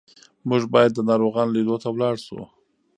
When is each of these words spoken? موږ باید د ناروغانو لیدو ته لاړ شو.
موږ 0.49 0.63
باید 0.73 0.91
د 0.95 0.99
ناروغانو 1.09 1.53
لیدو 1.55 1.75
ته 1.83 1.89
لاړ 2.01 2.15
شو. 2.25 2.41